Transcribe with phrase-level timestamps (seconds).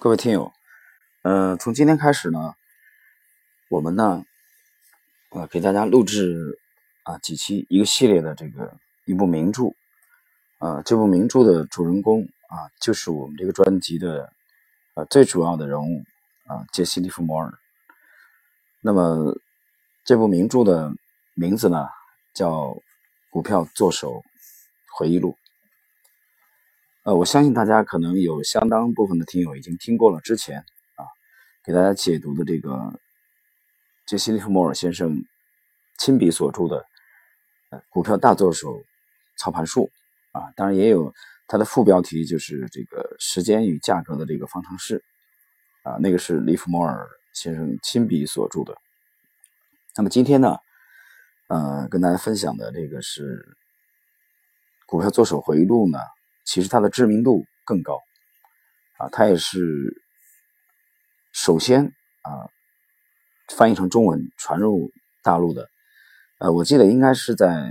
[0.00, 0.52] 各位听友，
[1.22, 2.54] 呃，从今天开始呢，
[3.68, 4.22] 我们呢，
[5.30, 6.60] 呃，给大家录制
[7.02, 8.76] 啊几期一个系列的这个
[9.06, 9.74] 一部名著，
[10.58, 14.32] 啊，这部名著的主人公啊，就是我们这个专辑的
[14.94, 16.04] 呃最主要的人物
[16.46, 17.52] 啊，杰西·利弗摩尔。
[18.80, 19.36] 那么
[20.04, 20.92] 这部名著的
[21.34, 21.88] 名字呢，
[22.32, 22.66] 叫
[23.30, 24.22] 《股票作手
[24.96, 25.36] 回忆录》。
[27.08, 31.08] 呃，我相信大家可能有相当部分的听友已经听过了之前啊，
[31.64, 33.00] 给大家解读的这个
[34.06, 35.16] 杰西·利弗莫尔先生
[35.98, 36.76] 亲笔所著的
[37.70, 38.82] 《呃股票大作手
[39.38, 39.90] 操盘术》
[40.38, 41.10] 啊，当然也有
[41.46, 45.02] 它的副标题就是这个时间与价格的这个方程式
[45.84, 48.76] 啊，那个是利弗莫尔先生亲笔所著的。
[49.96, 50.58] 那么今天呢，
[51.46, 53.56] 呃，跟大家分享的这个是
[54.86, 55.98] 《股票作手回忆录》呢。
[56.48, 58.00] 其实它的知名度更高，
[58.96, 60.02] 啊，它也是
[61.30, 61.84] 首先
[62.22, 62.48] 啊
[63.54, 64.90] 翻译成中文传入
[65.22, 65.68] 大陆的，
[66.38, 67.70] 呃，我记得应该是在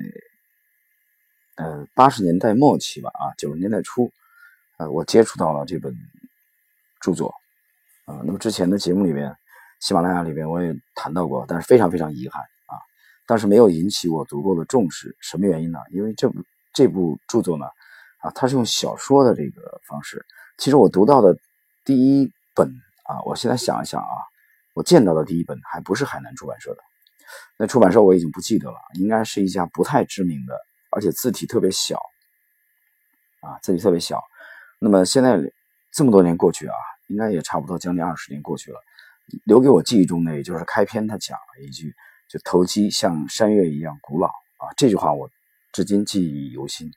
[1.56, 4.12] 呃八十年代末期吧，啊九十年代初，
[4.78, 5.92] 呃，我接触到了这本
[7.02, 7.34] 著作，
[8.06, 9.36] 啊，那么之前的节目里面，
[9.80, 12.78] 喜马拉雅里面我也谈到过，但是非常非常遗憾啊，
[13.26, 15.80] 当时没有引起我足够的重视，什么原因呢？
[15.90, 16.44] 因为这部
[16.76, 17.66] 这部著作呢。
[18.20, 20.26] 啊，他是用小说的这个方式。
[20.58, 21.38] 其实我读到的
[21.86, 22.68] 第一本
[23.06, 24.16] 啊，我现在想一想啊，
[24.74, 26.80] 我见到的第一本还不是海南出版社的。
[27.58, 30.58] 那出版社我已经不记得了，应该是一家不太知名的，
[30.92, 32.00] 而且字体特别小
[33.42, 34.24] 啊，字体特别小。
[34.80, 35.40] 那么现在
[35.92, 36.74] 这么多年过去啊，
[37.08, 38.80] 应该也差不多将近二十年过去了，
[39.44, 41.94] 留给我记忆中的也就是开篇他讲了一句，
[42.30, 45.30] 就投机像山岳一样古老啊，这句话我
[45.74, 46.92] 至今记忆犹新。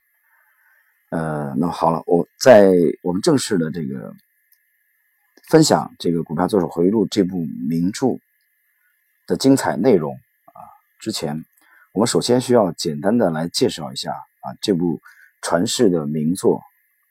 [1.11, 2.71] 呃，那好了，我在
[3.03, 4.13] 我们正式的这个
[5.49, 8.17] 分享这个《股票作手回忆录》这部名著
[9.27, 10.59] 的精彩内容啊
[11.01, 11.43] 之前，
[11.91, 15.01] 我们首先需要简单的来介绍一下啊这部
[15.41, 16.61] 传世的名作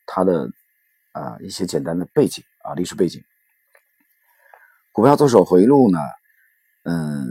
[0.07, 0.51] 它的
[1.13, 3.21] 啊一些简单的背景啊历史背景。
[4.93, 5.99] 《股票作手回忆录》呢，
[6.85, 7.29] 嗯，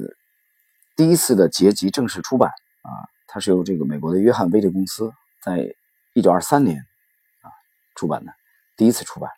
[0.96, 2.52] 第一次的结集正式出版
[2.84, 2.94] 啊，
[3.25, 5.74] 它是由这个美国的约翰威利公司在。
[6.14, 6.80] 一九二三年
[7.42, 7.47] 啊
[7.96, 8.34] 出版的
[8.75, 9.30] 第一次出版，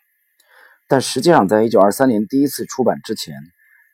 [0.88, 3.36] 但实际上在一九二三年第一次出版之前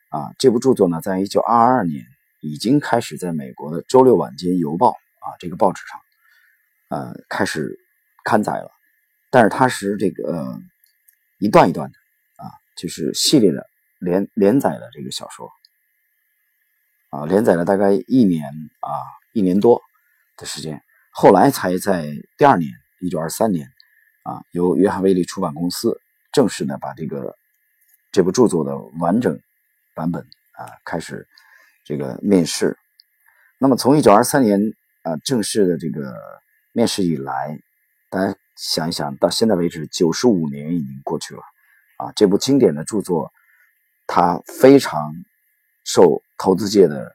[0.09, 2.05] 啊，这部著作呢，在一九二二年
[2.39, 5.99] 已经开始在美国的《周六晚间邮报》啊这个报纸上
[6.89, 7.77] 呃开始
[8.23, 8.71] 刊载了，
[9.29, 10.59] 但是它是这个
[11.37, 11.97] 一段一段的
[12.43, 13.67] 啊，就是系列的
[13.99, 15.51] 连连载的这个小说
[17.09, 18.45] 啊，连载了大概一年
[18.79, 18.89] 啊
[19.33, 19.81] 一年多
[20.37, 20.81] 的时间。
[21.21, 22.71] 后来才在第二年，
[23.01, 23.67] 一九二三年，
[24.23, 25.99] 啊，由约翰威利出版公司
[26.31, 27.35] 正式的把这个
[28.09, 29.37] 这部著作的完整
[29.93, 31.27] 版本啊开始
[31.83, 32.77] 这个面世。
[33.57, 34.61] 那么从一九二三年
[35.03, 36.15] 啊正式的这个
[36.71, 37.59] 面世以来，
[38.09, 41.41] 大家想一想，到现在为止九十五年已经过去了
[41.97, 42.13] 啊。
[42.15, 43.29] 这部经典的著作，
[44.07, 45.11] 它非常
[45.83, 47.13] 受投资界的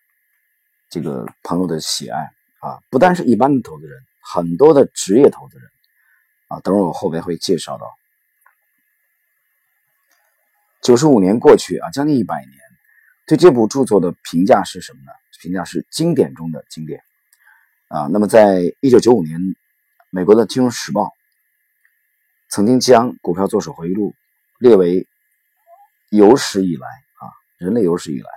[0.91, 2.29] 这个朋友的喜爱。
[2.65, 5.69] 啊，不单是一般的投资人，很多的职业投资人，
[6.49, 7.87] 啊，等会儿我后边会介绍到。
[10.81, 12.59] 九十五年过去啊，将近一百年，
[13.27, 15.13] 对这部著作的评价是什么呢？
[15.43, 17.03] 评价是经典中的经典。
[17.89, 19.39] 啊，那么在一九九五年，
[20.09, 21.03] 美国的《金融时报》
[22.49, 24.13] 曾经将《股票作手回忆录》
[24.59, 25.07] 列为
[26.09, 28.31] 有史以来啊，人类有史以来，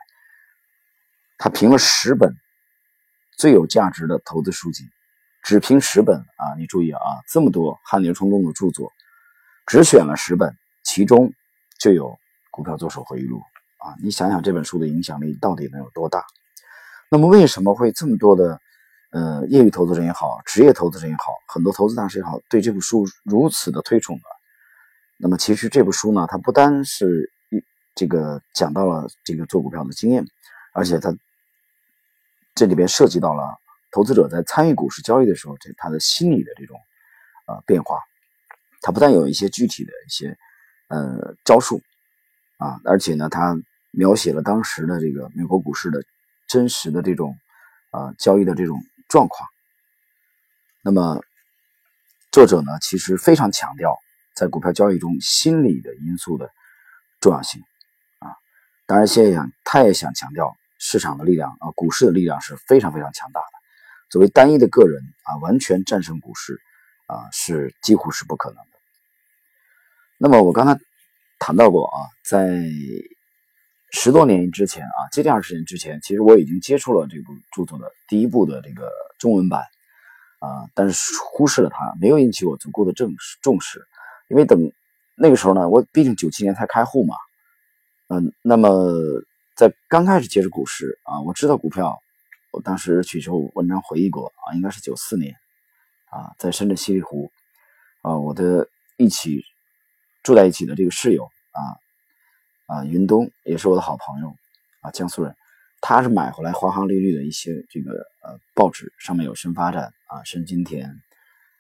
[1.38, 2.36] 他评了十本。
[3.38, 4.84] 最有价值的投资书籍，
[5.44, 6.58] 只凭十本啊！
[6.58, 7.00] 你注意啊，
[7.30, 8.92] 这么多汗牛充栋的著作，
[9.68, 11.32] 只选了十本，其中
[11.80, 12.10] 就有
[12.50, 13.38] 《股票作手回忆录》
[13.88, 13.96] 啊！
[14.02, 16.26] 你想想这本书的影响力到底能有多大？
[17.12, 18.60] 那么为什么会这么多的
[19.12, 24.24] 呃业余投资人也好，职业投资人也好，很多投资大师也好，对这部书如此的推崇呢？
[25.20, 27.32] 那么其实这部书呢，它不单是
[27.94, 30.26] 这个讲到了这个做股票的经验，
[30.74, 31.16] 而且它。
[32.58, 33.44] 这里边涉及到了
[33.92, 36.76] 投资者在参与股市交易的时候，这他的心理的这种
[37.46, 38.02] 呃变化，
[38.82, 40.36] 他不但有一些具体的一些
[40.88, 41.84] 呃招数
[42.58, 43.56] 啊，而且呢，他
[43.92, 46.04] 描写了当时的这个美国股市的
[46.48, 47.38] 真实的这种
[47.92, 49.48] 啊交易的这种状况。
[50.82, 51.22] 那么
[52.32, 53.96] 作者呢，其实非常强调
[54.36, 56.50] 在股票交易中心理的因素的
[57.20, 57.62] 重要性
[58.18, 58.34] 啊，
[58.88, 60.58] 当然，现在他也想强调。
[60.90, 63.58] 市场的力量啊，股市的力量是非常非常强大的。
[64.10, 66.58] 作为单一的个人啊，完全战胜股市
[67.08, 68.72] 啊，是几乎是不可能的。
[70.18, 70.80] 那么我刚才
[71.40, 72.64] 谈到过啊，在
[73.92, 78.90] 十多年之前啊，接近二十年之前，其实我已经接触了这部著作的第一部的这个
[79.20, 79.64] 中文版
[80.40, 83.86] 啊，但是忽视了它，没有引起我足够的重视重视，
[84.30, 84.72] 因为等
[85.18, 87.14] 那个时候呢，我毕竟九七年才开户嘛，
[88.08, 88.70] 嗯，那么
[89.58, 92.00] 在刚开始接触股市啊，我知道股票，
[92.52, 95.34] 我当时去时候文章回忆过啊，应该是九四年
[96.12, 97.32] 啊，在深圳西丽湖
[98.04, 99.44] 啊，我的一起
[100.22, 101.24] 住在一起的这个室友。
[101.26, 101.62] 啊
[102.68, 104.36] 啊，云东也是我的好朋友，
[104.82, 105.36] 啊，江苏人，
[105.82, 110.88] 他是买回来花花绿绿的一些这个呃报纸，上面有深发展啊、深金田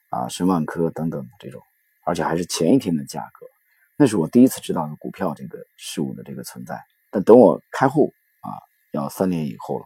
[0.10, 1.64] 啊、深万科等等这种，
[2.06, 3.48] 而且还是前一天的价格，
[3.96, 6.80] 那是我第一次知道有股票这个事物的这个存在。
[7.12, 8.50] 但等我开户啊，
[8.92, 9.86] 要三年以后了。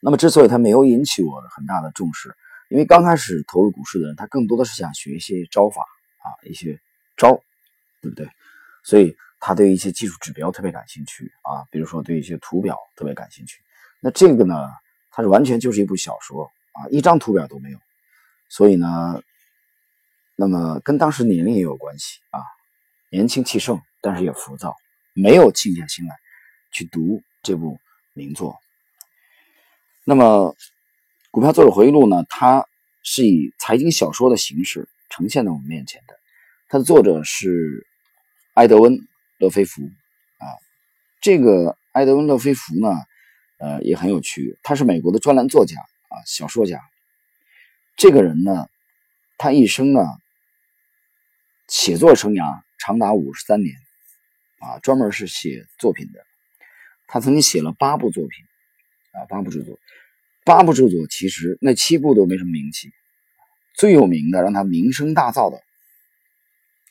[0.00, 2.34] 那么之所以他没有引起我很大的重视，
[2.68, 6.80] 因为刚开始投入股市的人，他更多的是想学一些招法啊，一些
[7.16, 7.40] 招，
[8.00, 8.28] 对不对？
[8.84, 9.16] 所以。
[9.40, 13.60] 他对一些技术指标特别感兴趣啊，比如说对一些图表特别感兴趣。
[14.00, 14.68] 那这个呢，
[15.12, 17.78] 它是完全就是一部小说啊，一张图表都没有。
[18.48, 19.22] 所以呢，
[20.34, 22.42] 那么跟当时年龄也有关系啊，
[23.12, 24.74] 年轻气盛，但是也浮躁，
[25.20, 26.16] 没有静下心来
[26.70, 27.78] 去读这部
[28.14, 28.56] 名作。
[30.04, 30.54] 那么
[31.30, 32.66] 《股票作者回忆录》呢，它
[33.02, 36.14] 是以财经小说的形式呈现在我们面前的。
[36.68, 37.86] 它的作者是
[38.54, 38.98] 埃德温。
[39.40, 39.82] 勒菲弗
[40.38, 40.50] 啊，
[41.20, 42.88] 这个埃德温·勒菲弗呢，
[43.58, 44.58] 呃，也很有趣。
[44.64, 45.76] 他是美国的专栏作家
[46.08, 46.80] 啊，小说家。
[47.96, 48.68] 这个人呢，
[49.36, 50.00] 他一生呢，
[51.68, 53.76] 写作生涯长达五十三年
[54.60, 56.24] 啊，专门是写作品的。
[57.06, 58.44] 他曾经写了八部作品
[59.12, 59.78] 啊，八部著作。
[60.44, 62.90] 八部著作其实那七部都没什么名气，
[63.74, 65.60] 最有名的让他名声大噪的，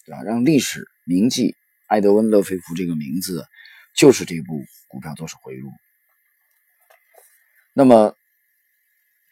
[0.06, 0.24] 对吧？
[0.24, 1.56] 让历史铭记。
[1.88, 3.46] 埃德温·勒菲弗这个名字
[3.96, 4.56] 就是这部
[4.90, 5.70] 《股票作手回忆录》。
[7.72, 8.14] 那么，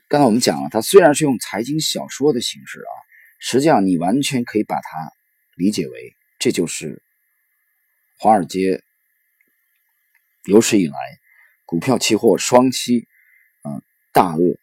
[0.07, 2.93] 刚才我们讲了，它虽然是用财经小说的形式啊，
[3.39, 5.11] 实际上你完全可以把它
[5.57, 7.03] 理解为，这就是
[8.17, 8.83] 华尔街
[10.45, 10.95] 有史以来
[11.65, 13.05] 股票期货双栖
[13.61, 13.81] 啊
[14.13, 14.57] 大鳄，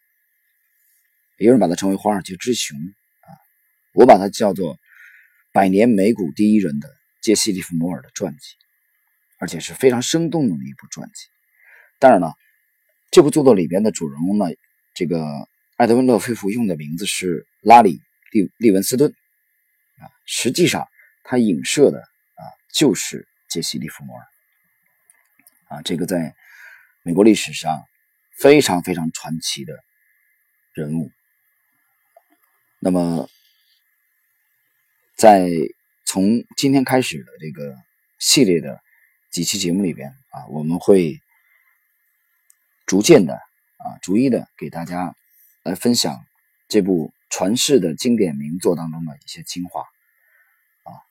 [1.37, 3.27] 有人把它称为华尔街之熊啊，
[3.93, 4.79] 我把它叫做
[5.51, 6.89] 百年美股第一人的。
[7.21, 8.55] 杰西·利弗摩尔的传记，
[9.39, 11.27] 而且是非常生动的一部传记。
[11.97, 12.33] 当然了，
[13.11, 14.47] 这部著作里边的主人公呢，
[14.93, 15.25] 这个
[15.77, 17.99] 艾德温·勒菲弗用的名字是拉里·
[18.31, 19.09] 利利文斯顿
[19.99, 20.85] 啊，实际上
[21.23, 24.27] 他影射的啊就是杰西·利弗摩尔
[25.69, 26.35] 啊，这个在
[27.03, 27.83] 美国历史上
[28.37, 29.77] 非常非常传奇的
[30.73, 31.11] 人物。
[32.79, 33.29] 那么
[35.15, 35.49] 在。
[36.05, 37.75] 从今天开始的这个
[38.19, 38.79] 系列的
[39.31, 41.19] 几期节目里边啊，我们会
[42.85, 45.15] 逐渐的啊，逐一的给大家
[45.63, 46.23] 来分享
[46.67, 49.81] 这部传世的经典名作当中的一些精华
[50.83, 51.01] 啊，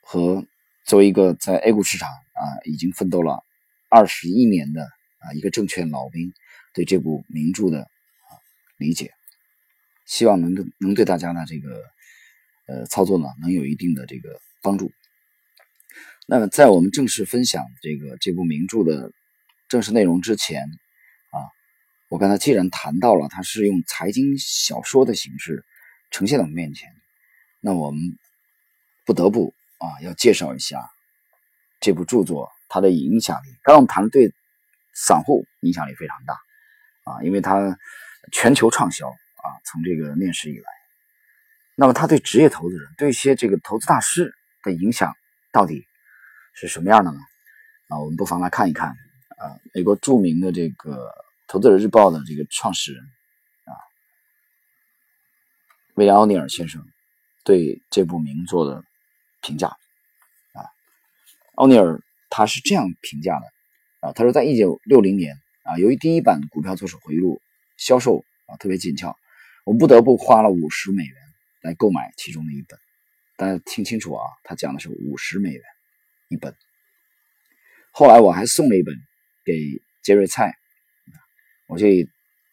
[0.00, 0.46] 和
[0.84, 3.42] 作为一个在 A 股市场啊已经奋斗了
[3.88, 6.32] 二十一年的啊一个证券老兵
[6.74, 8.30] 对这部名著的啊
[8.78, 9.12] 理解，
[10.06, 11.82] 希望能能对大家的这个。
[12.66, 14.92] 呃，操作呢能有一定的这个帮助。
[16.28, 19.10] 那么，在我们正式分享这个这部名著的
[19.68, 20.62] 正式内容之前
[21.32, 21.50] 啊，
[22.08, 25.64] 我刚才既然谈到了它是用财经小说的形式
[26.12, 26.88] 呈现在我们面前，
[27.58, 28.16] 那我们
[29.04, 30.88] 不得不啊要介绍一下
[31.80, 33.48] 这部著作它的影响力。
[33.64, 34.32] 刚刚我们谈的对
[34.94, 36.34] 散户影响力非常大
[37.04, 37.76] 啊，因为它
[38.32, 40.64] 全球畅销啊，从这个面世以来。
[41.76, 45.14] 那么，他对职业投资人、对一些这个投资大师的影响
[45.50, 45.86] 到底
[46.52, 47.18] 是什么样的呢？
[47.88, 51.06] 啊，我们不妨来看一看啊，美国著名的这个
[51.46, 53.02] 《投资者日报》的这个创始人
[53.64, 53.72] 啊，
[55.94, 56.86] 威廉·奥尼尔先生
[57.44, 58.84] 对这部名作的
[59.42, 60.64] 评价啊，
[61.54, 63.46] 奥尼尔他是这样评价的
[64.08, 67.36] 啊，他说，在一九六零年啊，由于第一版《股票作手回忆录》
[67.76, 69.16] 销售啊特别紧俏，
[69.64, 71.14] 我不得不花了五十美元。
[71.62, 72.78] 来购买其中的一本，
[73.36, 75.62] 大家听清楚啊，他讲的是五十美元
[76.30, 76.56] 一本。
[77.90, 78.94] 后来我还送了一本
[79.44, 79.52] 给
[80.02, 80.54] 杰瑞蔡，
[81.66, 82.08] 我去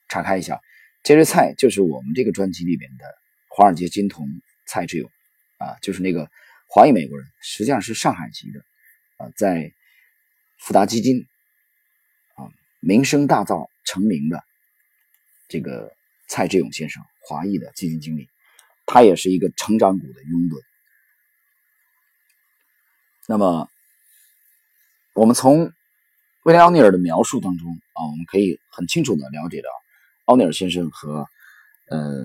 [0.09, 0.59] 查看一下，
[1.05, 3.05] 杰瑞蔡就是我们这个专辑里面的
[3.47, 4.27] 华尔街金童
[4.67, 5.09] 蔡志勇
[5.57, 6.29] 啊，就是那个
[6.67, 8.59] 华裔美国人，实际上是上海籍的
[9.17, 9.73] 啊，在
[10.59, 11.25] 富达基金
[12.35, 14.43] 啊名声大噪成名的
[15.47, 15.91] 这个
[16.27, 18.27] 蔡志勇先生，华裔的基金经理。
[18.85, 20.61] 他也是一个成长股的拥趸。
[23.27, 23.69] 那么，
[25.13, 25.73] 我们从
[26.43, 29.69] 威廉·奥尼尔的描述当中啊，我们可以很清楚的了解到，
[30.23, 31.27] 奥尼尔先生和
[31.89, 32.23] 呃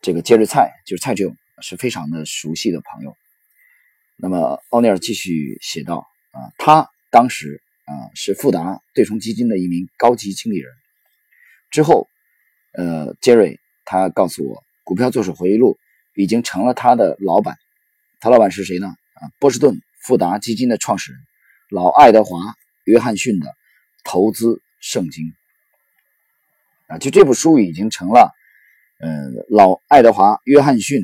[0.00, 3.16] 这个杰瑞·蔡就是蔡志勇是非常的熟悉的朋友。
[4.16, 10.70] 那么，奥尼尔继续写道啊，他当时啊是富达对冲基金的一名高级经理人。
[11.70, 12.08] 之后，
[12.72, 15.78] 呃，杰瑞他告诉我，《股票作手回忆录》
[16.20, 17.56] 已经成了他的老板。
[18.20, 18.88] 他老板是谁呢？
[19.14, 21.20] 啊，波士顿富达基金的创始人
[21.70, 22.38] 老爱德华·
[22.84, 23.54] 约翰逊的
[24.04, 25.32] 投资圣经。
[26.88, 28.34] 啊，就这部书已经成了，
[28.98, 31.02] 呃，老爱德华·约翰逊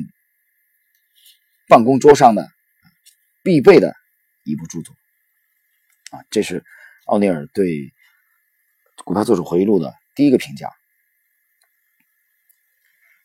[1.67, 2.49] 办公桌上的
[3.43, 3.95] 必备的
[4.43, 4.95] 一部著作。
[6.11, 6.63] 啊，这是
[7.05, 7.65] 奥尼尔对
[9.03, 9.93] 《股票作手回忆录》的。
[10.15, 10.71] 第一个评价，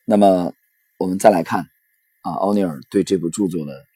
[0.05, 0.53] 那么
[0.99, 1.67] 我们再来看
[2.21, 3.87] 啊，奥尼尔对这部著作的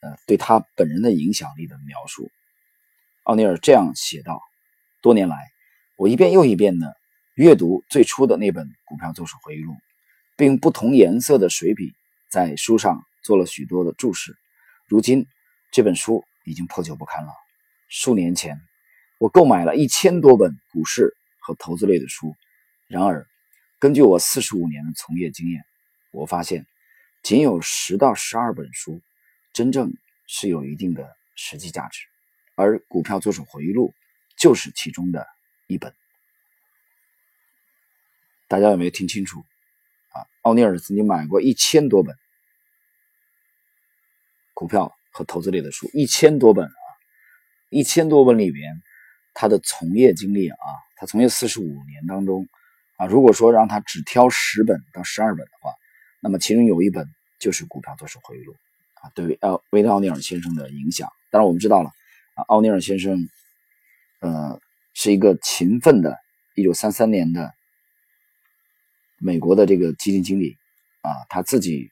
[0.00, 2.32] 呃对他本人的影响力的描述。
[3.22, 4.40] 奥尼尔这样写道：
[5.02, 5.36] 多年来，
[5.94, 6.96] 我一遍又一遍的
[7.34, 9.72] 阅读最初的那本《股票作手回忆录》，
[10.36, 11.94] 并用不同颜色的水笔
[12.28, 14.36] 在书上做了许多的注释。
[14.86, 15.26] 如今，
[15.70, 17.32] 这本书已经破旧不堪了。
[17.88, 18.60] 数年前，
[19.18, 21.16] 我购买了一千多本股市。
[21.44, 22.36] 和投资类的书，
[22.86, 23.26] 然而，
[23.80, 25.64] 根据我四十五年的从业经验，
[26.12, 26.68] 我发现
[27.24, 29.02] 仅有十到十二本书
[29.52, 29.92] 真正
[30.28, 32.06] 是有一定的实际价值，
[32.54, 33.92] 而《股票作手回忆录》
[34.40, 35.26] 就是其中的
[35.66, 35.92] 一本。
[38.46, 39.44] 大家有没有听清楚？
[40.10, 42.16] 啊，奥尼尔曾经买过一千多本
[44.54, 46.88] 股票和投资类的书，一千多本啊，
[47.70, 48.82] 一千多本里边，
[49.34, 50.56] 他的从业经历啊。
[50.94, 52.46] 他从业四十五年当中，
[52.96, 55.72] 啊，如果说让他只挑十本到十二本的话，
[56.20, 57.08] 那么其中有一本
[57.40, 58.52] 就是《股票作手回忆录》
[59.00, 61.08] 啊，对于奥维奥尼尔先生的影响。
[61.32, 61.90] 当然我们知道了，
[62.34, 63.18] 啊，奥尼尔先生，
[64.20, 64.60] 呃，
[64.94, 66.16] 是一个勤奋的，
[66.54, 67.52] 一九三三年的
[69.18, 70.56] 美国的这个基金经理，
[71.00, 71.90] 啊，他自己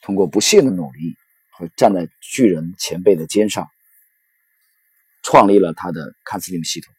[0.00, 1.14] 通过不懈的努力
[1.52, 3.70] 和站在巨人前辈的肩上，
[5.22, 6.92] 创立了他的卡斯林系统。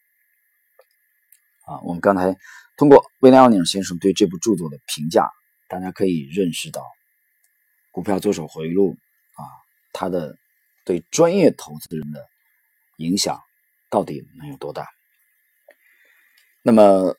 [1.66, 2.36] 啊，我们刚才
[2.76, 5.30] 通过威廉·奥尼尔先生对这部著作的评价，
[5.68, 6.82] 大家可以认识到
[7.90, 8.92] 《股票作手回忆录》
[9.42, 9.48] 啊，
[9.92, 10.36] 它的
[10.84, 12.26] 对专业投资人的
[12.98, 13.40] 影响
[13.90, 14.86] 到底能有多大。
[16.62, 17.16] 那么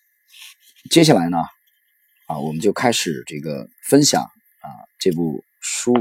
[0.92, 1.40] 接下来呢，
[2.28, 5.94] 啊，我们就开始这个分享啊这部书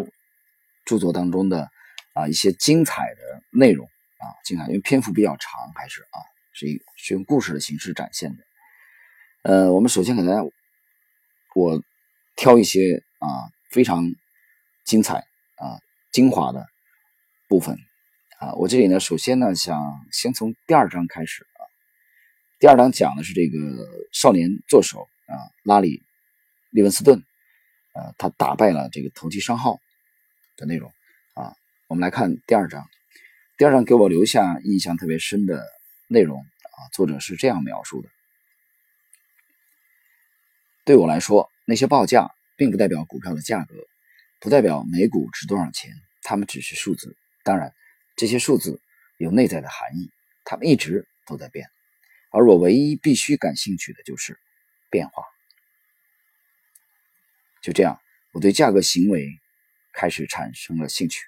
[0.84, 1.68] 著作当中的
[2.14, 6.18] 啊一些精彩的内容啊，精彩，因为篇幅比较长，还是啊。
[6.56, 8.44] 是一是用故事的形式展现的，
[9.42, 10.40] 呃，我们首先给大家，
[11.56, 11.82] 我
[12.36, 14.04] 挑一些啊非常
[14.84, 15.16] 精彩
[15.56, 15.80] 啊
[16.12, 16.64] 精华的
[17.48, 17.76] 部分
[18.38, 21.62] 啊，我这里呢，首先呢想先从第二章开始啊，
[22.60, 23.58] 第二章讲的是这个
[24.12, 26.04] 少年作手啊拉里
[26.70, 27.20] 利文斯顿，
[27.94, 29.80] 呃，他打败了这个投机商号
[30.56, 30.92] 的内容
[31.34, 31.54] 啊，
[31.88, 32.88] 我们来看第二章，
[33.56, 35.64] 第二章给我留下印象特别深的。
[36.06, 38.10] 内容啊，作者是这样描述的：
[40.84, 43.74] 对我来说，那些报价并不代表股票的价格，
[44.38, 45.90] 不代表每股值多少钱，
[46.22, 47.16] 它们只是数字。
[47.42, 47.74] 当然，
[48.16, 48.82] 这些数字
[49.16, 50.10] 有内在的含义，
[50.44, 51.66] 它们一直都在变。
[52.30, 54.38] 而我唯一必须感兴趣的就是
[54.90, 55.24] 变化。
[57.62, 57.98] 就这样，
[58.32, 59.40] 我对价格行为
[59.94, 61.24] 开始产生了兴趣。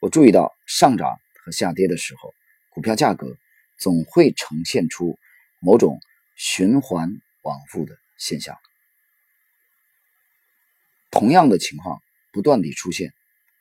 [0.00, 2.34] 我注意到上涨和下跌的时候，
[2.70, 3.36] 股票价格。
[3.80, 5.20] 总会呈现出
[5.60, 6.00] 某种
[6.34, 8.58] 循环往复的现象，
[11.12, 12.02] 同样的情况
[12.32, 13.14] 不断地出现，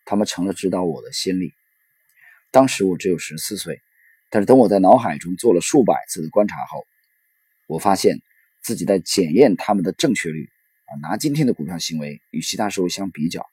[0.06, 1.54] 他们成了指导我的先例。
[2.50, 3.80] 当时我只有十四岁，
[4.32, 6.88] 但是等我在脑海中做了数百次的观察后，
[7.68, 8.18] 我发现
[8.64, 10.50] 自己在检验他们的正确率。
[10.86, 13.48] 啊，拿今天的股票行为与其他时候相比较，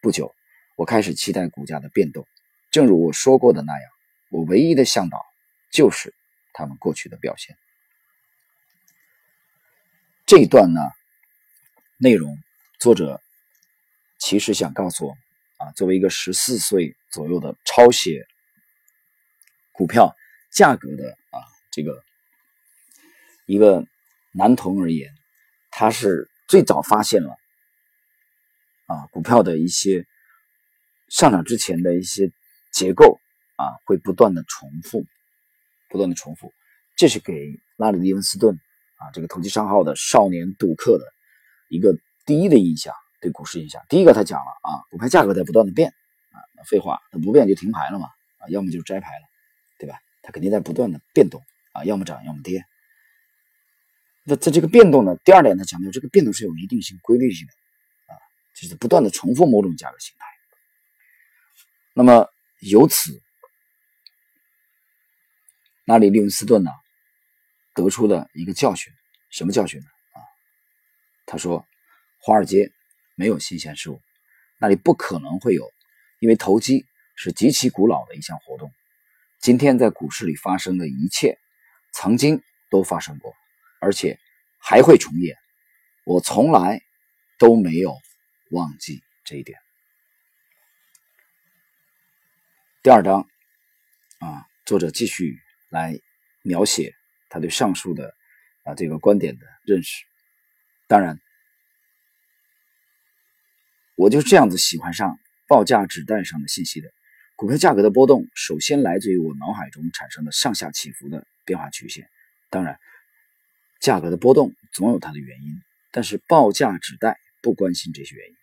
[0.00, 0.34] 不久
[0.76, 2.26] 我开始期待股价的变动。
[2.70, 3.90] 正如我说过的那样，
[4.30, 5.24] 我唯一的向导。
[5.70, 6.14] 就是
[6.54, 7.54] 他们过去的表现。
[10.24, 10.80] 这一段呢，
[11.98, 12.38] 内容
[12.80, 13.20] 作者
[14.18, 15.12] 其实想告诉我
[15.58, 18.26] 啊，作为一个十四岁左右的抄写
[19.72, 20.16] 股票
[20.50, 22.02] 价格的啊这个
[23.44, 23.86] 一个
[24.32, 25.12] 男童而言，
[25.70, 27.37] 他是最早发现了
[28.88, 30.04] 啊股票的一些
[31.08, 32.32] 上涨之前的一些
[32.72, 33.20] 结构
[33.54, 35.06] 啊会不断的重复。
[35.90, 36.52] 不断的重复，
[36.98, 37.32] 这是给
[37.78, 38.60] 拉里·利文斯顿
[38.98, 41.04] 啊这个投机商号的少年赌客的
[41.70, 42.92] 一个第一的印象，
[43.22, 43.82] 对股市印象。
[43.88, 45.88] 第一个，他讲了啊，股票价格在不断的变
[46.30, 49.24] 啊，废话，它不变就停牌了嘛，啊，要么就摘牌了，
[49.78, 49.98] 对吧？
[50.20, 51.40] 它肯定在不断的变动
[51.72, 52.62] 啊，要么涨，要么跌。
[54.24, 57.54] 那在这个变动呢，第二点他强调，这个变动是有一定性、规律性的，
[58.60, 60.26] 就是不断的重复某种价格形态。
[61.94, 62.28] 那么
[62.60, 63.22] 由此，
[65.84, 66.70] 拉里·利文斯顿呢
[67.74, 68.92] 得出的一个教训，
[69.30, 69.86] 什么教训呢？
[70.12, 70.18] 啊，
[71.24, 71.64] 他说，
[72.20, 72.72] 华尔街
[73.14, 74.00] 没有新鲜事物，
[74.58, 75.70] 那里不可能会有，
[76.18, 76.84] 因为投机
[77.14, 78.72] 是极其古老的一项活动。
[79.40, 81.38] 今天在股市里发生的一切，
[81.92, 83.32] 曾经都发生过。
[83.80, 84.18] 而且
[84.58, 85.36] 还会重演，
[86.04, 86.80] 我从来
[87.38, 87.96] 都没有
[88.50, 89.58] 忘记这一点。
[92.82, 93.28] 第二章
[94.20, 95.38] 啊，作者继续
[95.68, 95.98] 来
[96.42, 96.94] 描写
[97.28, 98.14] 他对上述的
[98.64, 100.04] 啊这个观点的认识。
[100.86, 101.20] 当然，
[103.96, 106.88] 我就是这样子喜欢上报价纸带上的信息的。
[107.36, 112.08] 股票价格的波动，首先来自于我脑海中产生的上下起伏的变化曲线。
[112.50, 112.78] 当然。
[113.80, 115.62] 价格的波动总有它的原因，
[115.92, 118.36] 但是报价纸袋不关心这些原因，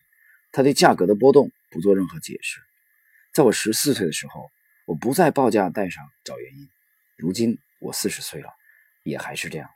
[0.55, 2.61] 他对价格的波动不做任何解释。
[3.33, 4.49] 在我十四岁的时候，
[4.85, 6.69] 我不在报价带上找原因，
[7.17, 8.47] 如今我四十岁了，
[9.03, 9.69] 也还是这样。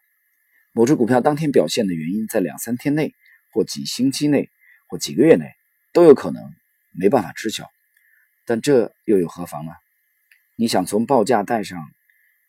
[0.71, 3.13] 某只股票当天表现的原因，在两三天内，
[3.51, 4.49] 或几星期内，
[4.87, 5.51] 或几个月内，
[5.91, 6.41] 都有可能
[6.93, 7.69] 没办法知晓。
[8.45, 9.73] 但这又有何妨呢？
[10.55, 11.77] 你想从报价带上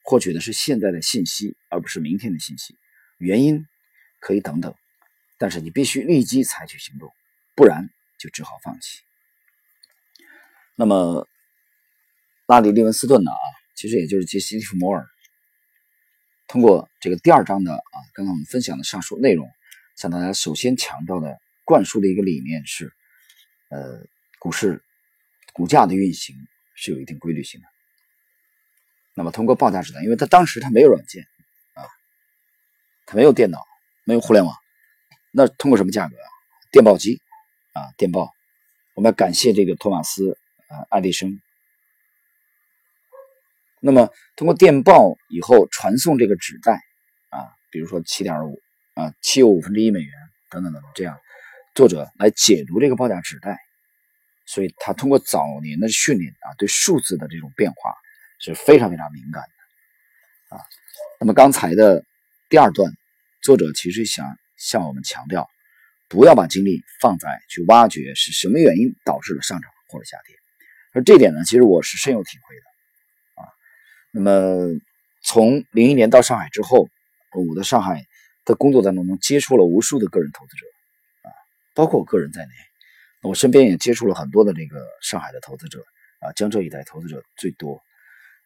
[0.05, 2.77] 获取的是现在的信息，而不是明天的信息。
[3.19, 3.67] 原因
[4.21, 4.73] 可以等等，
[5.37, 7.13] 但是你必须立即采取行动，
[7.57, 9.00] 不然就只好放弃。
[10.77, 11.27] 那么，
[12.47, 13.31] 拉里·利文斯顿呢？
[13.31, 15.07] 啊，其实也就是杰西·利弗摩尔，
[16.47, 19.50] 通过这个第二章的啊，刚刚我们分享的上述内容，
[19.97, 22.93] 向大家首先强调的、灌输的一个理念是：
[23.71, 24.05] 呃，
[24.39, 24.85] 股市
[25.55, 26.37] 股价的运行
[26.75, 27.67] 是有一定规律性的。
[29.15, 31.25] 那么，通过报价指南，因为他当时他没有软件
[31.73, 31.83] 啊，
[33.06, 33.17] 他。
[33.17, 33.59] 没有电脑，
[34.04, 34.54] 没有互联网，
[35.33, 36.28] 那通过什么价格啊？
[36.71, 37.21] 电报机
[37.73, 38.33] 啊，电报。
[38.95, 40.37] 我们要感谢这个托马斯
[40.69, 41.41] 啊，爱迪生。
[43.80, 46.80] 那么通过电报以后传送这个纸袋
[47.30, 48.61] 啊，比如说七点五
[48.95, 50.13] 啊，七又五分之一美元
[50.50, 51.19] 等等等等，这样
[51.75, 53.59] 作者来解读这个报价纸袋。
[54.47, 57.95] 所以他通过早年的训练啊，对数字的这种变化
[58.39, 60.63] 是非常非常敏感的啊。
[61.21, 62.04] 那么刚才的
[62.49, 62.93] 第二段。
[63.43, 65.49] 作者其实想向我们强调，
[66.11, 70.37] 不要把精力放在去挖掘是什么原因导致了上涨或者下跌，
[70.93, 73.49] 而这点呢，其实我是深有体会的啊。
[74.11, 74.79] 那么
[75.23, 76.89] 从零一年到上海之后，
[77.49, 78.05] 我在上海
[78.45, 80.67] 的工作当中，接触了无数的个人投资者
[81.23, 81.31] 啊，
[81.75, 82.51] 包括我个人在内，
[83.23, 85.85] 我身边也接触了很多的这个上海的投资者
[86.19, 87.81] 啊，江浙一带投资者最多。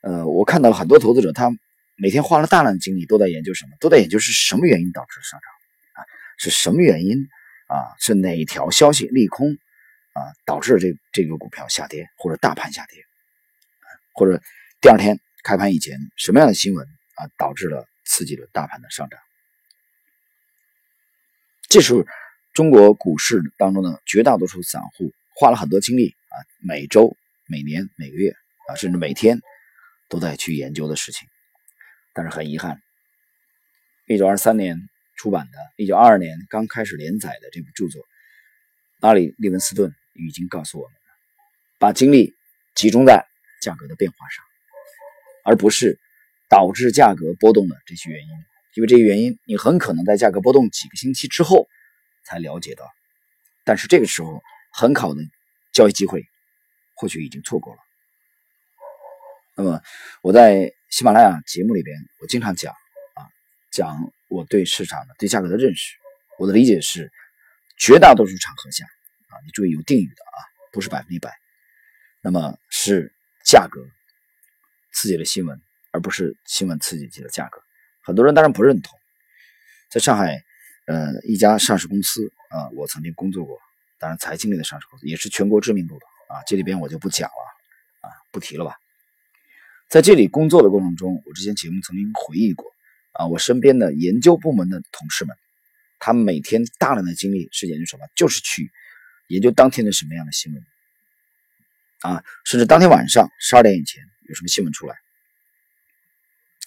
[0.03, 1.51] 呃，我看到了很多投资者他。
[1.97, 3.77] 每天花了大量的精力，都在研究什么？
[3.79, 5.49] 都在研究是什么原因导致上涨
[5.95, 6.03] 啊？
[6.39, 7.29] 是什么原因
[7.75, 7.95] 啊？
[7.99, 9.49] 是哪一条消息利空
[10.13, 13.03] 啊导致这这个股票下跌，或者大盘下跌，
[14.13, 14.41] 或者
[14.81, 19.19] 第二天开盘以前什么样的新闻啊导致了刺激了大盘的上涨？
[21.69, 22.07] 这是
[22.53, 27.17] 中国股市当中的绝大多数散户花了很多精力啊，每周、
[27.49, 28.31] 每年、每个月
[28.69, 29.41] 啊，甚至每天
[30.09, 31.29] 都在去研究的事情。
[32.13, 32.81] 但是很遗憾，
[34.07, 34.79] 一九二三年
[35.17, 38.03] 出版的，一九二二年刚开始连载的这部著作，
[39.01, 41.01] 阿里·利文斯顿已经告诉我们了：
[41.79, 42.35] 把精力
[42.75, 43.27] 集中在
[43.63, 44.45] 价格的变化上，
[45.45, 45.99] 而不是
[46.49, 48.31] 导致价格波动的这些原因。
[48.75, 51.69] 因为这些原因，你很可能在价格波动几个星期之后
[52.25, 52.85] 才了解到，
[53.65, 55.21] 但是这个时候很好的
[55.73, 56.25] 交易机会
[56.97, 57.79] 或许已经错过了。
[59.57, 59.81] 那么
[60.23, 60.73] 我在。
[60.91, 63.27] 喜马拉雅节目里边，我经常讲啊，
[63.73, 65.97] 讲我对市场的、对价格的认识。
[66.41, 67.13] 我的理解是，
[67.79, 70.39] 绝大多数场合下啊，你注意有定语的啊，
[70.73, 71.33] 不是百分之一百。
[72.21, 73.13] 那么是
[73.45, 73.81] 价格
[74.93, 75.61] 刺激了新闻，
[75.93, 77.63] 而不是新闻刺激了价格。
[78.03, 78.99] 很多人当然不认同。
[79.91, 80.43] 在上海，
[80.87, 83.57] 呃，一家上市公司啊，我曾经工作过，
[84.01, 88.75] 当然财经类的上市公司也是全国知名度的啊，这里边我就不讲了啊，不提了吧。
[89.89, 92.74] 在这里工作的过程中，我之前节目曾经回忆过
[93.15, 95.37] 啊，我身边的研究部门的同事们，
[95.99, 98.05] 他们每天大量的精力是研究什么？
[98.15, 98.71] 就是去
[99.29, 100.63] 研究当天的什么样的新闻
[102.01, 104.97] 啊，甚至当天晚上十二点以前有什么新闻出来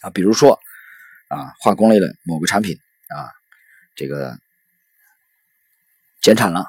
[0.01, 0.59] 啊，比如说
[1.27, 2.79] 啊，化工类的某个产品
[3.09, 3.29] 啊，
[3.95, 4.39] 这个
[6.21, 6.65] 减产了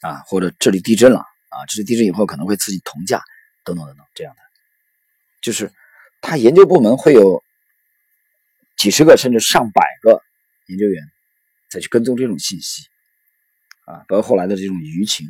[0.00, 3.22] 啊，或者这里地震了啊，这里地震以后可能会刺激铜价
[3.62, 4.40] 等等等等这样的。
[5.42, 5.70] 就是
[6.22, 7.44] 他研究部门会有
[8.84, 10.22] 几十个甚至上百个
[10.66, 11.02] 研究员
[11.70, 12.86] 再去跟踪这种信息
[13.86, 15.26] 啊，包括后来的这种舆情。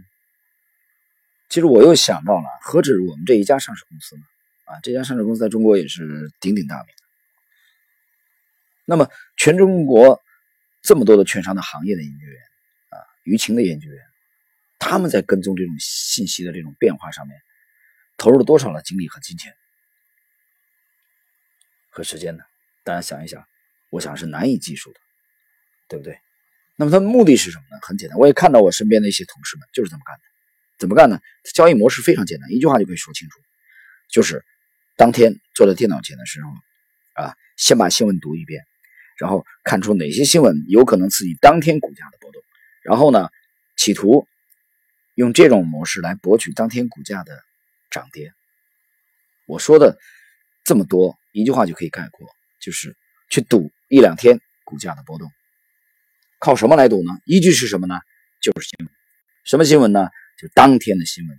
[1.49, 4.23] 其实我又想到了，何止我们这一家上市公司呢？
[4.65, 6.87] 啊，这家上市公司在中国也是鼎鼎大名。
[8.87, 10.21] 那么，全中国
[10.83, 12.43] 这么多的券商的行业的研究员
[12.89, 14.05] 啊，舆情的研究员，
[14.81, 17.41] 他们在跟踪这种信息的这种变化上面，
[18.17, 19.55] 投入了多少的精力和金钱
[21.89, 22.43] 和时间呢？
[22.85, 23.45] 大家想一想，
[23.91, 25.01] 我想是难以计数的，
[25.89, 26.19] 对不对？
[26.77, 27.79] 那么，它的目的是什么呢？
[27.83, 30.23] 很简单，我也看到我身边的一些同事们就是这么干的。
[30.79, 31.21] 怎么干呢？
[31.55, 33.41] 交易模式非常简单，一句话就可以说清楚，
[34.11, 34.45] 就是
[34.97, 36.51] 当天坐在电脑前的时候，
[37.23, 38.65] 啊，先把新闻读一遍，
[39.17, 42.43] 然后看出哪些新闻有可能刺激当天股价的波动，
[42.83, 43.31] 然后呢，
[43.77, 44.27] 企图
[45.15, 47.41] 用这种模式来博取当天股价的
[47.91, 48.33] 涨跌。
[49.47, 49.97] 我说的
[50.65, 52.29] 这么多，一句话就可以概括，
[52.65, 52.97] 就是
[53.29, 55.31] 去赌一两天股价的波动。
[56.39, 57.11] 靠什么来赌呢？
[57.27, 58.01] 依据是什么呢？
[58.41, 58.89] 就是新闻。
[59.45, 60.09] 什么新闻呢？
[60.39, 61.39] 就当天的新闻，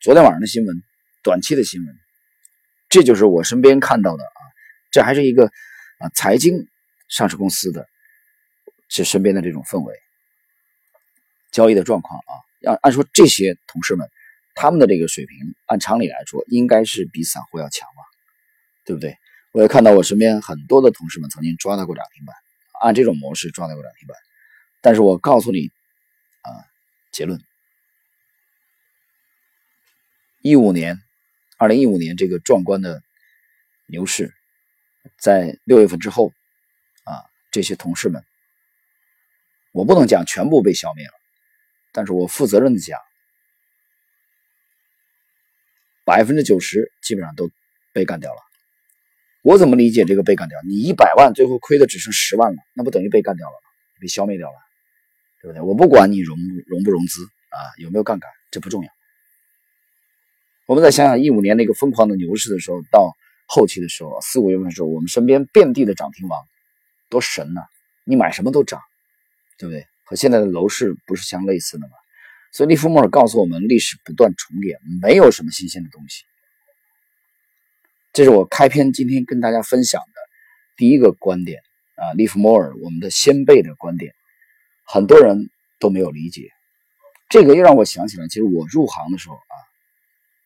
[0.00, 0.82] 昨天晚上的新闻，
[1.22, 1.98] 短期的新闻，
[2.88, 4.40] 这就是我身边看到的啊。
[4.90, 5.46] 这还是一个
[5.98, 6.66] 啊财经
[7.08, 7.88] 上市公司的
[8.88, 9.94] 这身边的这种氛围，
[11.50, 12.32] 交易的状况啊。
[12.60, 14.08] 要按说这些同事们，
[14.54, 18.02] 他们的这个水平，按常理来说，应该是比散户要强吧，
[18.84, 19.18] 对不对？
[19.52, 22.34] 我也看到我身边很多的同事们曾经抓到过涨停板，
[22.80, 24.16] 按这种模式抓到过涨停板。
[24.80, 25.70] 但是我告诉你
[26.40, 26.48] 啊，
[27.12, 27.38] 结论。
[30.40, 30.98] 一五年，
[31.58, 33.02] 二零一五年这个壮观的
[33.86, 34.34] 牛市，
[35.18, 36.32] 在六月份之后，
[37.04, 38.24] 啊，这些同事们，
[39.70, 41.12] 我不能讲全部被消灭了，
[41.92, 42.98] 但是我负责任的讲，
[46.04, 47.50] 百分之九十基本上都
[47.92, 48.40] 被干掉了。
[49.42, 50.58] 我怎么理解这个被干掉？
[50.66, 53.54] 你一百万最后亏的只剩十万了，那不等于被干掉了？
[54.00, 54.54] 被消灭掉了，
[55.40, 55.62] 对不对？
[55.62, 58.90] 我不管你融融不融资啊，有没有杠杆，这不重要。
[60.66, 63.12] 我们再想想一五年那个疯狂的牛市的时候，到
[63.46, 66.40] 后期的时候，四五月份的时候，我们身边遍地的涨停王，
[67.10, 67.62] 多神呐！
[68.04, 68.80] 你买什么都涨，
[69.58, 69.86] 对不对？
[70.04, 71.94] 和现在的楼市不是相类似的吗？
[72.52, 76.24] 所以利弗莫尔告诉我们，历史不断重演，没有什么新鲜的东西。
[78.12, 80.20] 这是我开篇今天跟大家分享的
[80.76, 81.62] 第一个观点
[81.96, 84.12] 啊，利弗莫尔我们的先辈的观点，
[84.84, 85.48] 很多人
[85.78, 86.50] 都没有理解。
[87.30, 89.54] 这个又让我想起来，其实我入行的时候啊。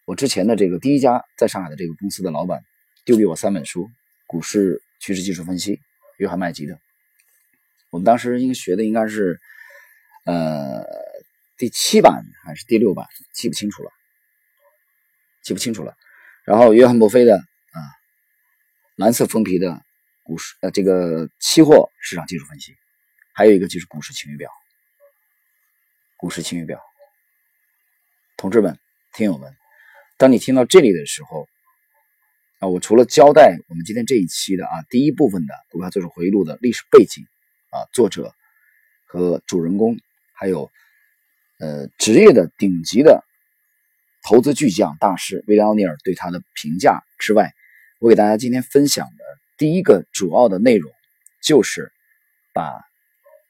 [0.05, 2.63] 我之前的这个第一家在上海的这个公司的老板
[3.05, 3.87] 丢给我三本书，
[4.29, 5.75] 《股市趋势技术分析》，
[6.19, 6.79] 约翰麦吉的。
[7.91, 9.41] 我们当时应该学的应该是
[10.25, 10.85] 呃
[11.59, 13.91] 第七版还是第六版，记不清楚了，
[15.43, 15.97] 记不清楚了。
[16.45, 17.43] 然后约翰墨菲的
[18.97, 19.83] 蓝色封皮的
[20.23, 22.75] 股市呃这个期货市场技术分析，
[23.35, 24.51] 还有一个就是股市晴雨表。
[26.17, 26.81] 股市晴雨表，
[28.39, 28.79] 同志们、
[29.13, 29.55] 听友们。
[30.17, 31.47] 当你听到这里的时候，
[32.59, 37.23] 啊，我除了交代我们今天这一期的啊第一部分的股票作者回忆录的历史背景
[37.69, 38.35] 啊，作者
[39.05, 39.99] 和主人公，
[40.33, 40.71] 还有
[41.59, 43.23] 呃职业的顶级的
[44.23, 47.53] 投资巨匠大师威廉奥尼尔对他的评价之外，
[47.99, 49.25] 我给大家今天分享的
[49.57, 50.93] 第一个主要的内容，
[51.43, 51.91] 就是
[52.53, 52.85] 把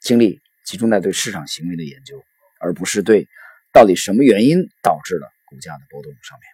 [0.01, 2.25] 精力集中在对市场行为的研究，
[2.61, 3.27] 而不是对
[3.73, 6.49] 到底什么原因导致了股价的波动上面。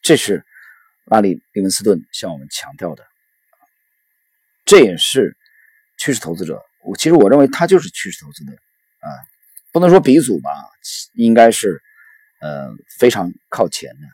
[0.00, 0.42] 这是
[1.04, 3.04] 拉里·利文斯顿向我们强调的，
[4.64, 5.36] 这也是
[5.98, 6.62] 趋势投资者。
[6.82, 9.08] 我其实我认为他就是趋势投资的啊，
[9.70, 10.50] 不能说鼻祖吧，
[11.12, 11.82] 应该是
[12.40, 14.06] 呃非常靠前的，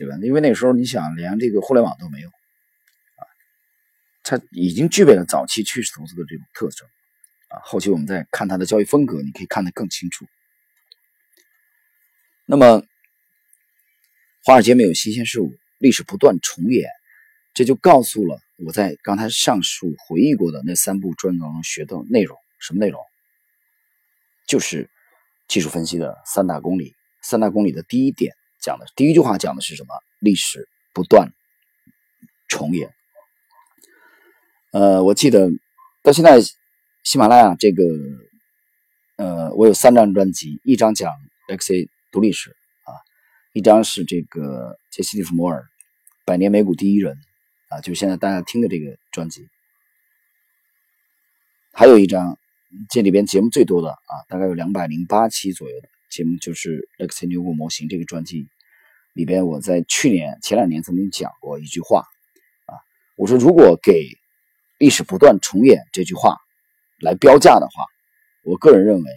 [0.00, 0.16] 对吧？
[0.22, 3.20] 因为那个时候你想连这个互联网都没有啊，
[4.24, 6.88] 他已经具备了早期趋势投资的这种特征
[7.48, 7.60] 啊。
[7.62, 10.24] 后期我们再看他的交易风格，你可以看得更清楚。
[12.46, 12.82] 那么。
[14.42, 16.88] 华尔街没有新鲜事物，历史不断重演，
[17.52, 22.38] 这就告诉了我在刚才上述回忆过的那三部专当中学的内容。
[22.58, 22.98] 什么内容？
[24.46, 24.88] 就是
[25.46, 26.96] 技术分析的三大公理。
[27.20, 29.94] 三大公理的第一点讲的第一句话讲的是什么？
[30.20, 31.32] 历史不断
[32.48, 32.92] 重演。
[34.72, 35.48] 呃，我记得
[36.02, 36.40] 到现在，
[37.02, 37.82] 喜马拉雅这个，
[39.16, 41.12] 呃，我有三张专辑，一张讲
[41.48, 42.50] XA 读历史
[42.84, 42.94] 啊。
[43.52, 45.62] 一张是这个杰西·利弗摩尔
[46.24, 47.16] 《百年美股第一人》
[47.74, 49.48] 啊，就是现在大家听的这个专辑。
[51.72, 52.38] 还有一张，
[52.90, 58.48] 这里边节目最多的啊，大概有两百零八期左右的节目，就是《X 牛股模型》这个专辑。
[59.12, 62.00] 里边，我在去年前两年曾经讲过一句话
[62.66, 62.78] 啊，
[63.16, 64.06] 我说如果给
[64.78, 66.36] 历史不断重演这句话
[67.00, 67.84] 来标价的话，
[68.44, 69.10] 我个人认为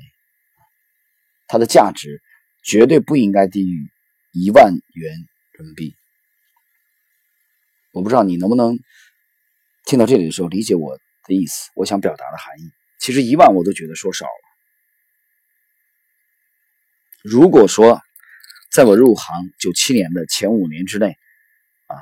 [1.47, 2.21] 它的价值
[2.63, 3.88] 绝对不应该低于
[4.32, 5.13] 一万元
[5.51, 5.95] 人民币。
[7.91, 8.79] 我不知道你能不能
[9.86, 12.71] 听到这里的时候理解我的意思，我想表达的含义。
[12.99, 14.42] 其实一万我都觉得说少了。
[17.23, 18.01] 如果说
[18.69, 21.17] 在我入行九七年的前五年之内，
[21.88, 21.95] 啊，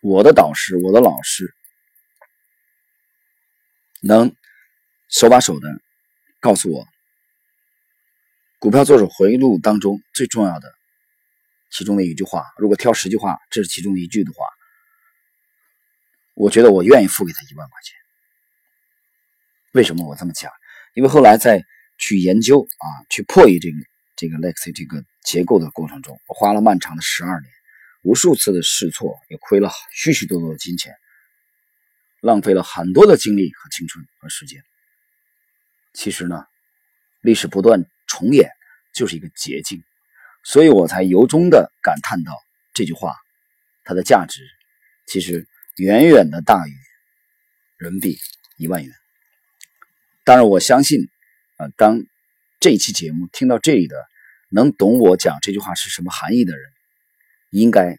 [0.00, 1.54] 我的导师、我的老师
[4.00, 4.34] 能
[5.08, 5.68] 手把手的
[6.40, 6.84] 告诉我，
[8.58, 10.74] 股票做手回忆录当中最重要的
[11.70, 14.44] 其中的一句话，如果挑十句话，这是其中的一句的话，
[16.34, 17.94] 我觉得我愿意付给他一万块钱。
[19.70, 20.50] 为什么我这么讲？
[20.94, 21.64] 因为后来在。
[21.98, 23.76] 去研究啊，去破译这个
[24.16, 27.50] 这个 Lexi 这个结构的过程中，我花了漫长的十二年，
[28.02, 30.94] 无数次的试错，也亏了许许多多的金钱，
[32.20, 34.62] 浪费了很多的精力和青春和时间。
[35.94, 36.44] 其实呢，
[37.22, 38.50] 历史不断重演
[38.94, 39.82] 就是一个捷径，
[40.44, 42.32] 所以我才由衷的感叹到
[42.74, 43.16] 这句话，
[43.84, 44.42] 它的价值
[45.06, 46.72] 其实远远的大于
[47.78, 48.18] 人民币
[48.56, 48.94] 一万元。
[50.24, 51.08] 当然，我相信。
[51.56, 52.02] 啊，当
[52.60, 53.96] 这一期节目听到这里的，
[54.50, 56.70] 能懂我讲这句话是什么含义的人，
[57.50, 57.98] 应该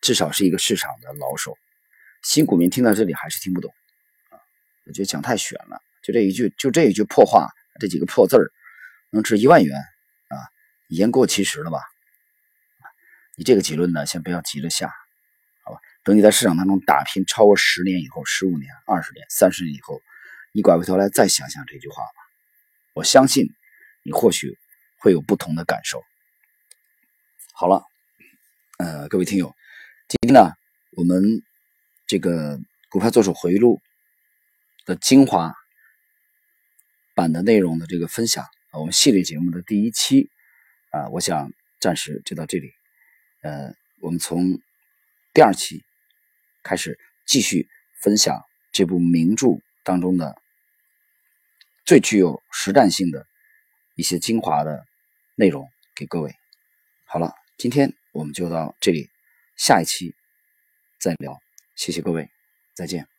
[0.00, 1.56] 至少是一个市场的老手。
[2.22, 3.72] 新股民听到这里还是听不懂
[4.30, 4.38] 啊，
[4.84, 5.80] 我觉得讲太玄了。
[6.02, 7.48] 就这一句，就这一句破话，
[7.80, 8.50] 这几个破字儿，
[9.10, 9.76] 能值一万元
[10.28, 10.38] 啊？
[10.88, 11.80] 言过其实了吧？
[13.36, 14.92] 你这个结论呢，先不要急着下，
[15.64, 15.80] 好吧？
[16.04, 20.00] 等你在市场当中打拼超过十年以后、十五年、二十年、三十年以后，
[20.52, 22.25] 你拐过头来再想想这句话吧。
[22.96, 23.44] 我相信
[24.04, 24.56] 你或许
[25.00, 26.02] 会有不同的感受。
[27.52, 27.82] 好了，
[28.78, 29.54] 呃，各位听友，
[30.08, 30.52] 今天呢，
[30.92, 31.22] 我们
[32.06, 33.82] 这个股票做手回忆录
[34.86, 35.52] 的精华
[37.14, 40.30] 版的内容的这个分享，我们系列节目的第一期
[40.90, 42.70] 啊，我想暂时就到这里。
[43.42, 44.58] 呃，我们从
[45.34, 45.84] 第二期
[46.62, 47.68] 开始继续
[48.00, 48.40] 分享
[48.72, 49.48] 这部名著
[49.84, 50.40] 当中的。
[51.86, 53.26] 最具有实战性的
[53.94, 54.84] 一些精华的
[55.36, 56.34] 内容给各位。
[57.04, 59.08] 好了，今天我们就到这里，
[59.56, 60.14] 下一期
[60.98, 61.40] 再聊。
[61.76, 62.28] 谢谢各位，
[62.74, 63.15] 再见。